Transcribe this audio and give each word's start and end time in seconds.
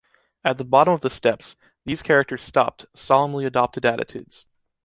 At 0.43 0.57
the 0.57 0.63
bottom 0.65 0.95
of 0.95 1.01
the 1.01 1.11
steps, 1.11 1.55
these 1.85 2.01
characters 2.01 2.41
stopped, 2.41 2.87
solemnly 2.95 3.45
adopted 3.45 3.85
attitudes. 3.85 4.47